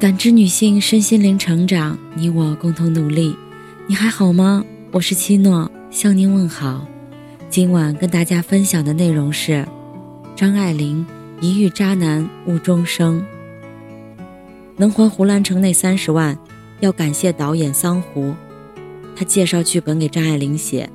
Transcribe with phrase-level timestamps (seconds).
[0.00, 3.34] 感知女性身心灵成长，你我共同努力。
[3.86, 4.64] 你还好吗？
[4.90, 6.84] 我是七诺，向您问好。
[7.48, 9.64] 今晚跟大家分享的内容是：
[10.34, 11.06] 张爱玲
[11.40, 13.24] 一遇渣男误终生。
[14.76, 16.36] 能还胡兰成那三十万，
[16.80, 18.34] 要感谢导演桑胡。
[19.14, 20.90] 他介绍剧本给张爱玲写，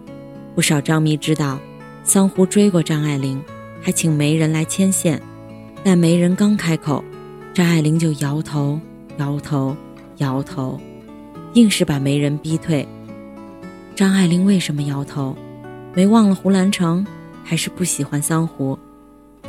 [0.53, 1.57] 不少张迷知道，
[2.03, 3.41] 桑胡追过张爱玲，
[3.81, 5.19] 还请媒人来牵线，
[5.85, 7.03] 但媒人刚开口，
[7.53, 8.79] 张爱玲就摇头。
[9.19, 9.75] 摇头，
[10.19, 10.79] 摇头，
[11.53, 12.87] 硬是把媒人逼退。
[13.93, 15.35] 张爱玲为什么摇头？
[15.93, 17.05] 没忘了胡兰成，
[17.43, 18.79] 还是不喜欢桑湖？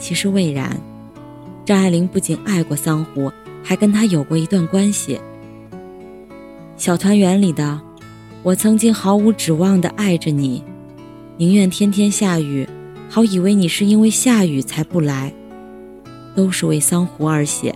[0.00, 0.76] 其实未然。
[1.64, 3.30] 张爱玲不仅爱过桑湖，
[3.62, 5.20] 还跟他有过一段关系。
[6.76, 7.80] 小团圆里的
[8.42, 10.64] “我曾经毫无指望的爱着你，
[11.36, 12.68] 宁愿天天下雨，
[13.08, 15.32] 好以为你是因为下雨才不来”，
[16.34, 17.72] 都是为桑湖而写。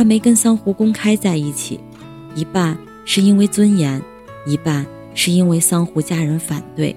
[0.00, 1.78] 他没跟桑湖公开在一起，
[2.34, 4.02] 一半是因为尊严，
[4.46, 6.96] 一半是因为桑湖家人反对。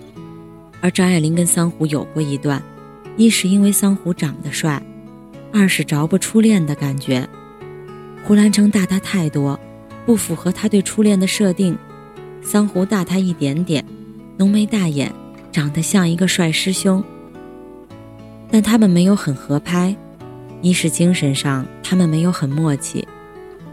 [0.80, 2.64] 而张爱玲跟桑湖有过一段，
[3.18, 4.82] 一是因为桑湖长得帅，
[5.52, 7.28] 二是着不初恋的感觉。
[8.24, 9.60] 胡兰成大他太多，
[10.06, 11.78] 不符合他对初恋的设定。
[12.42, 13.84] 桑湖大他一点点，
[14.38, 15.12] 浓眉大眼，
[15.52, 17.04] 长得像一个帅师兄。
[18.50, 19.94] 但他们没有很合拍。
[20.62, 23.08] 一是精神上，他们没有很默契。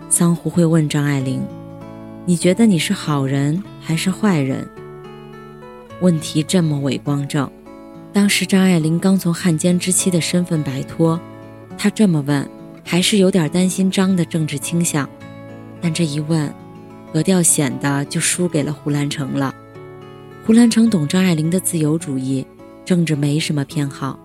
[0.09, 1.41] 桑湖会问张爱玲
[2.27, 4.69] ：“你觉得你是好人还是坏人？”
[6.03, 7.49] 问题这么伟光正。
[8.13, 11.19] 当时张爱玲刚从汉奸之妻的身份摆脱，
[11.79, 12.47] 她这么问，
[12.85, 15.09] 还是有点担心张的政治倾向。
[15.81, 16.53] 但这一问，
[17.13, 19.55] 格调显得就输给了胡兰成了。
[20.45, 22.45] 胡兰成懂张爱玲的自由主义，
[22.85, 24.19] 政治没什么偏好。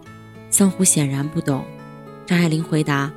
[0.50, 1.64] 桑湖显然不懂。
[2.26, 3.12] 张爱玲回答：“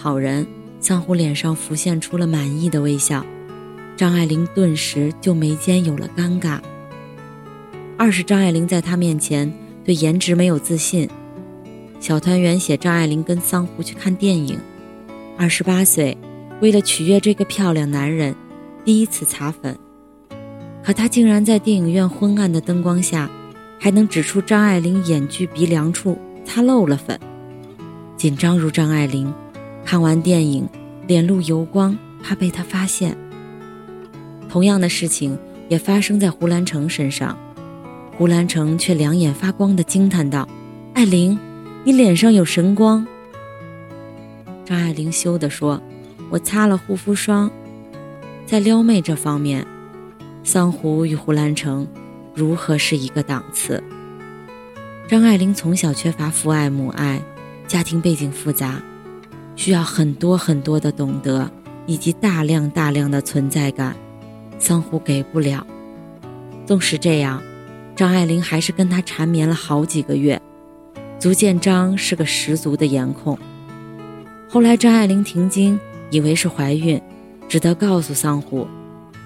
[0.00, 0.46] 好人。”
[0.80, 3.22] 桑湖脸上浮现出了满意的微笑，
[3.98, 6.58] 张爱玲顿时就眉间有了尴尬。
[7.98, 9.52] 二是张爱玲在他面前
[9.84, 11.06] 对颜值没有自信。
[12.00, 14.58] 小团圆写张爱玲跟桑湖去看电影，
[15.36, 16.16] 二十八岁，
[16.62, 18.34] 为了取悦这个漂亮男人，
[18.82, 19.76] 第一次擦粉，
[20.82, 23.30] 可他竟然在电影院昏暗的灯光下，
[23.78, 27.20] 还能指出张爱玲眼距鼻梁处擦漏了粉。
[28.16, 29.30] 紧张如张爱玲，
[29.84, 30.68] 看完电影
[31.06, 33.16] 脸露油光，怕被他发现。
[34.48, 37.36] 同样的事情也发生在胡兰成身上，
[38.16, 40.48] 胡兰成却两眼发光的惊叹道
[40.94, 41.38] ：“爱玲，
[41.84, 43.06] 你脸上有神光。”
[44.64, 45.82] 张爱玲羞地说
[46.30, 47.50] ：“我擦了护肤霜。”
[48.46, 49.66] 在撩妹这方面，
[50.44, 51.86] 桑胡与胡兰成
[52.34, 53.82] 如何是一个档次？
[55.08, 57.20] 张爱玲从小缺乏父爱母爱。
[57.68, 58.82] 家庭背景复杂，
[59.60, 61.50] 需要很多很多的懂得，
[61.84, 63.94] 以及大量大量的存在感，
[64.58, 65.66] 桑湖给不了。
[66.64, 67.42] 纵使这样，
[67.94, 70.40] 张爱玲还是跟他缠绵了好几个月，
[71.18, 73.38] 足见张是个十足的颜控。
[74.48, 75.78] 后来张爱玲停经，
[76.08, 76.98] 以为是怀孕，
[77.46, 78.66] 只得告诉桑湖，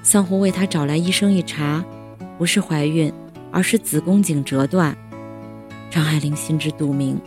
[0.02, 1.84] 桑湖为她找来医生一查，
[2.36, 3.12] 不是怀孕，
[3.52, 4.96] 而是子宫颈折断。
[5.92, 7.20] 张爱玲心知肚明。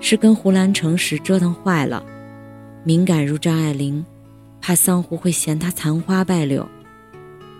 [0.00, 2.04] 是跟胡兰成时折腾坏了，
[2.86, 4.04] 敏感如张爱玲，
[4.60, 6.68] 怕桑湖会嫌她残花败柳，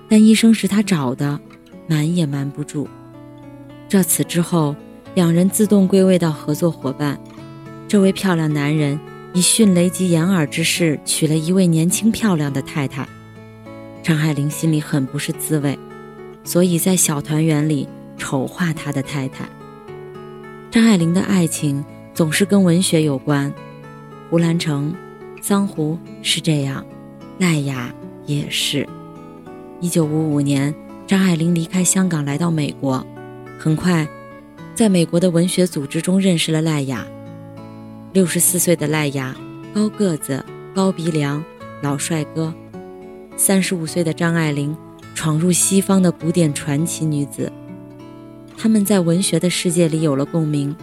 [0.07, 1.41] 但医生是他找的，
[1.87, 2.87] 瞒也瞒不住。
[3.89, 4.77] 这次之后，
[5.15, 7.19] 两人自动归位到合作伙伴。
[7.89, 9.01] 这位漂亮男人
[9.33, 13.09] 以迅雷及掩耳之势娶了一位年轻漂亮的太太，
[14.03, 15.79] 张爱玲心里很不是滋味，
[16.45, 19.49] 所以在小团圆里丑化他的太太。
[20.71, 21.85] 张爱玲的爱情。
[22.15, 23.53] 总是跟文学有关，
[24.31, 24.95] 胡兰成、
[25.47, 26.83] 桑湖是这样，
[27.39, 27.95] 赖雅
[28.25, 28.89] 也是。
[29.79, 30.75] 一九五五年，
[31.07, 33.07] 张爱玲离开香港来到美国，
[33.59, 34.09] 很快，
[34.75, 37.07] 在美国的文学组织中认识了赖雅。
[38.15, 39.37] 六十四岁的赖雅，
[39.75, 40.43] 高个子、
[40.75, 41.45] 高鼻梁、
[41.83, 42.51] 老帅哥。
[43.37, 44.75] 三十五岁的张爱玲，
[45.15, 47.53] 闯入西方的古典传奇女子。
[48.57, 50.75] 他们在文学的世界里有了共鸣。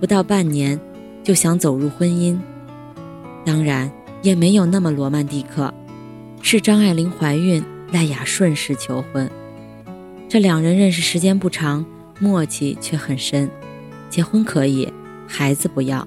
[0.00, 0.80] 不到半年，
[1.22, 2.36] 就想走入婚姻，
[3.44, 3.88] 当然
[4.22, 5.72] 也没有那么罗曼蒂克。
[6.40, 7.62] 是张爱玲怀孕，
[7.92, 9.28] 赖雅顺势求婚。
[10.28, 11.84] 这两人认识时间不长，
[12.20, 13.50] 默契却很深。
[14.08, 14.92] 结婚可以，
[15.26, 16.06] 孩子不要。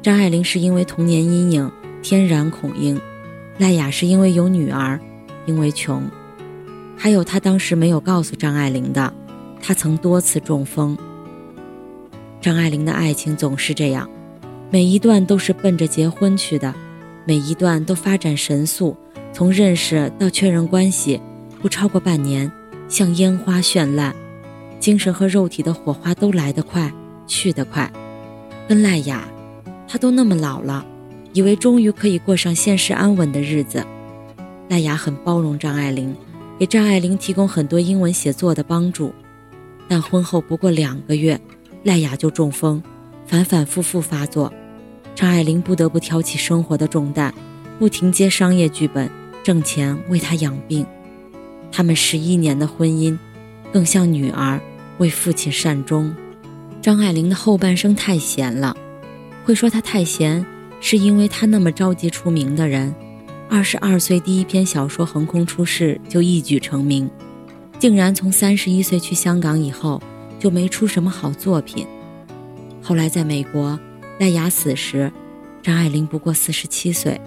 [0.00, 1.70] 张爱玲是因为童年阴影，
[2.02, 2.96] 天然恐婴；
[3.58, 5.00] 赖雅是因为有女儿，
[5.46, 6.02] 因为穷。
[6.96, 9.12] 还有她当时没有告诉张爱玲的，
[9.60, 10.96] 她曾多次中风。
[12.40, 14.08] 张爱玲的爱情总是这样，
[14.70, 16.74] 每一段都是奔着结婚去的，
[17.28, 18.96] 每一段都发展神速，
[19.34, 21.20] 从认识到确认关系
[21.60, 22.50] 不超过半年，
[22.88, 24.16] 像烟花绚烂，
[24.80, 26.90] 精神和肉体的火花都来得快，
[27.26, 27.92] 去得快。
[28.66, 29.28] 跟赖雅，
[29.86, 30.86] 他都那么老了，
[31.34, 33.84] 以为终于可以过上现实安稳的日子。
[34.70, 36.16] 赖雅很包容张爱玲，
[36.58, 39.12] 给张爱玲提供很多英文写作的帮助。
[39.86, 41.38] 但婚后不过两个月，
[41.84, 42.82] 赖雅就中风，
[43.26, 44.50] 反反复复发作，
[45.18, 47.34] 张爱玲不得不挑起生活的重担，
[47.76, 49.10] 不停接商业剧本，
[49.42, 50.86] 挣钱为她养病。
[51.72, 53.18] 他们十一年的婚姻，
[53.72, 54.60] 更像女儿
[54.98, 56.14] 为父亲善终。
[56.80, 58.76] 张爱玲的后半生太闲了，
[59.44, 60.46] 会说她太闲，
[60.80, 62.94] 是因为她那么着急出名的人，
[63.50, 67.10] 二十二岁第一篇小说横空出世就一举成名，
[67.80, 70.00] 竟然从三十一岁去香港以后
[70.38, 71.84] 就没出什么好作品。
[72.80, 73.76] 后来在美国，
[74.18, 75.12] 赖雅死时，
[75.62, 77.20] 张爱玲不过四十七岁，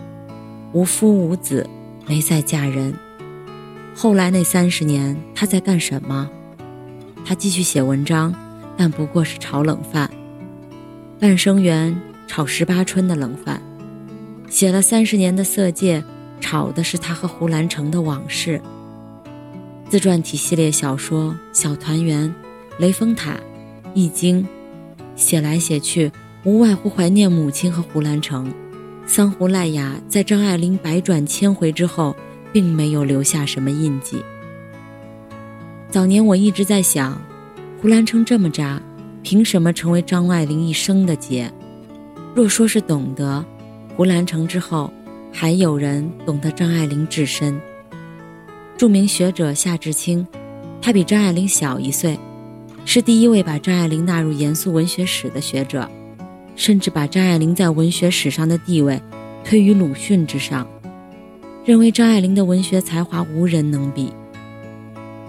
[0.74, 1.68] 无夫无子，
[2.06, 2.94] 没再嫁人。
[3.96, 6.30] 后来那三十年，她在干什么？
[7.26, 8.34] 她继续写文章。
[8.78, 10.10] 但不过是炒冷饭，
[11.20, 11.96] 半生缘
[12.26, 13.62] 炒十八春的冷饭，
[14.50, 16.02] 写了三十年的《色戒》，
[16.40, 18.60] 炒的是他和胡兰成的往事。
[19.88, 22.28] 自传体系列小说《小团圆》
[22.80, 23.34] 《雷峰塔》
[23.94, 24.42] 《易经》，
[25.16, 26.12] 写来写去，
[26.44, 28.52] 无外乎怀念母亲和胡兰成。
[29.06, 32.16] 桑胡赖雅在张爱玲百转千回之后，
[32.52, 34.24] 并没有留下什么印记。
[35.90, 37.22] 早年我一直在想。
[37.82, 38.80] 胡兰成这么渣，
[39.24, 41.52] 凭什么成为张爱玲一生的劫？
[42.36, 43.44] 若说是懂得，
[43.96, 44.94] 胡兰成之后，
[45.32, 47.60] 还有人懂得张爱玲至深。
[48.78, 50.26] 著名学者夏志清，
[50.80, 52.20] 他比张爱玲小一岁，
[52.86, 55.90] 是第一位把张爱玲纳入严肃文学史的学者，
[56.56, 59.01] 甚至把张爱玲在文学史上的地位
[59.44, 60.68] 推于鲁迅之上，
[61.65, 64.13] 认为张爱玲的文学才华无人能比。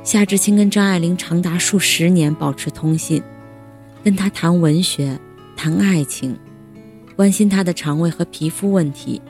[0.03, 3.23] 夏志清跟张爱玲长达数十年保持通信，
[4.03, 5.19] 跟她谈文学，
[5.57, 6.37] 谈爱情，
[7.15, 9.23] 关心她的肠胃和皮肤问题。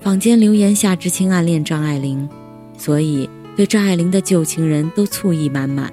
[0.00, 2.28] 坊间流言夏志清暗恋张爱玲，
[2.76, 5.90] 所以对张爱玲的旧情人都醋意满满。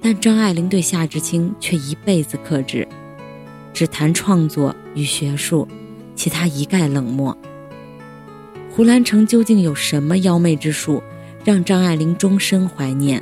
[0.00, 2.88] 但张爱玲对夏志清却一辈子克制，
[3.72, 5.66] 只谈创作与学术，
[6.14, 7.36] 其他一概冷漠。
[8.70, 11.02] 胡兰成究竟有什么妖媚之术？
[11.44, 13.20] 让张爱玲终身怀念。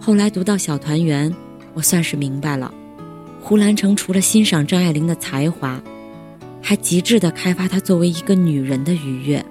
[0.00, 1.28] 后来读到《小团圆》，
[1.74, 2.72] 我算是明白了，
[3.40, 5.82] 胡兰成除了欣赏张爱玲的才华，
[6.62, 9.44] 还极致地开发她作为一个女人的愉悦。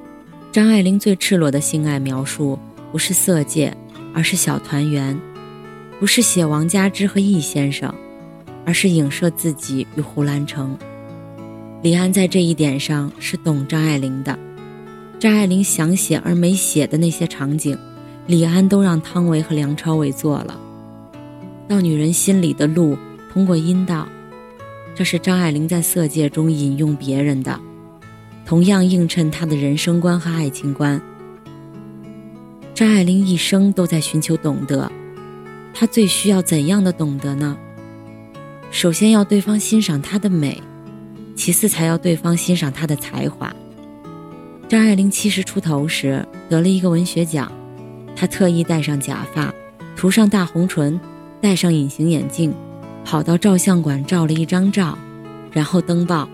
[0.52, 2.58] 张爱玲最赤裸的性爱描述，
[2.90, 3.76] 不是《色戒》，
[4.14, 5.14] 而是《小团圆》；
[6.00, 7.94] 不是写王佳芝和易先生，
[8.66, 10.78] 而是影射自己与胡兰成。
[11.82, 14.38] 李安在这一点上是懂张爱玲的。
[15.20, 17.78] 张爱玲想写而没写的那些场景，
[18.28, 20.60] 李安都让汤唯和梁朝伟做了。
[21.68, 22.98] 到女人心里的路
[23.32, 24.08] 通过阴道，
[24.94, 27.60] 这是张爱玲在《色戒》中引用别人的，
[28.46, 31.02] 同样映衬她的人生观和爱情观。
[32.74, 34.92] 张爱玲一生都在寻求懂得，
[35.74, 37.58] 她最需要怎样的懂得呢？
[38.76, 40.62] 首先要对方欣赏她的美，
[41.34, 43.56] 其次才要对方欣赏她的才华。
[44.68, 47.50] 张爱玲七十出头时得了一个文学奖，
[48.18, 49.54] 她特意戴上假发，
[49.96, 51.00] 涂上大红唇，
[51.40, 52.54] 戴上隐形眼镜，
[53.06, 54.98] 跑到照相馆照了一张照，
[55.54, 56.28] 然后登报。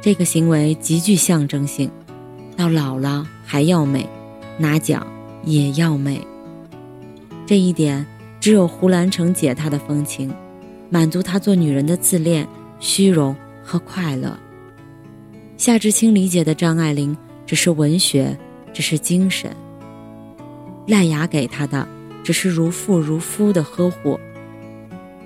[0.00, 1.90] 这个行为极具象征性，
[2.56, 4.08] 到老了还要美，
[4.56, 5.06] 拿奖
[5.44, 6.26] 也要美。
[7.44, 8.06] 这一点
[8.40, 10.32] 只有胡兰成解她的风情，
[10.90, 12.46] 满足她做女人的自恋、
[12.78, 14.38] 虚荣和快乐。
[15.56, 17.16] 夏志清理解的张爱玲。
[17.46, 18.38] 只是文学，
[18.72, 19.50] 只是精神。
[20.86, 21.84] 赖雅给他的
[22.22, 24.20] 只是如父如夫的呵护，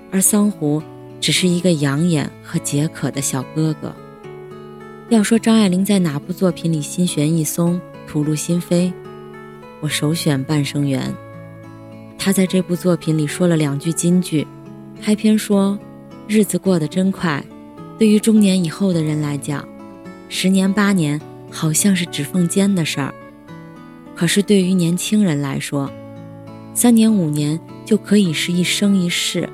[0.09, 0.81] 而桑弧
[1.21, 3.95] 只是一个养眼和解渴的小哥哥。
[5.09, 8.91] 要说张爱玲在哪部作品里心弦意松、吐露心扉，
[9.79, 11.07] 我首选《半生缘》。
[12.17, 14.47] 她在这部作品里说了两句金句，
[15.01, 15.77] 开篇说
[16.27, 17.43] ：“日子过得真快，
[17.97, 19.67] 对于中年以后的人来讲，
[20.29, 21.19] 十年八年。”
[21.51, 23.13] 好像是指缝间的事儿，
[24.13, 25.89] 可是对于年轻人来说，
[26.73, 29.47] 三年五年就可以是一生一世。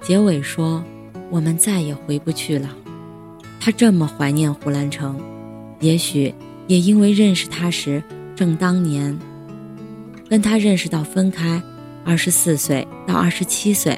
[0.00, 0.82] 结尾说
[1.30, 2.76] ：“我们再也回不去了。”
[3.60, 5.20] 他这么怀念胡兰成，
[5.78, 6.34] 也许
[6.66, 8.02] 也因为认识他时
[8.34, 9.16] 正当年，
[10.28, 11.62] 跟他认识到分开，
[12.04, 13.96] 二十四岁到二十七岁，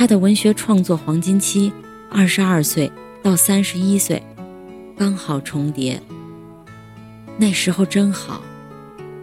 [0.00, 1.70] 他的文学创作黄金期，
[2.10, 2.90] 二十二岁
[3.22, 4.22] 到三十一岁。
[4.96, 6.00] 刚好重叠。
[7.36, 8.40] 那时候真好，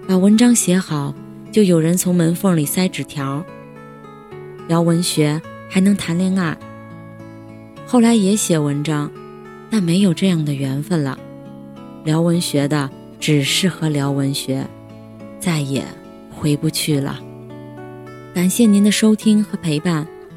[0.08, 1.16] 把文章写好，
[1.52, 3.44] 就有人从门缝里塞纸条。
[4.68, 6.56] 聊文学还能谈恋爱。
[7.88, 9.12] 后来也写文章，
[9.72, 11.18] 但没有这样的缘分了。
[12.04, 12.88] 聊文学的
[13.20, 14.64] 只适合聊文学，
[15.40, 15.84] 再也
[16.30, 17.20] 回不去了。
[18.32, 20.08] 感谢您的收听和陪伴，